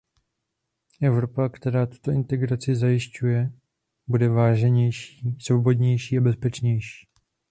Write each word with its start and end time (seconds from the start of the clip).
Evropa, 1.01 1.49
která 1.49 1.85
tuto 1.85 2.11
integraci 2.11 2.75
zajišťuje, 2.75 3.51
bude 4.07 4.29
váženější, 4.29 5.37
svobodnější 5.39 6.17
a 6.17 6.21
bezpečnější. 6.21 7.07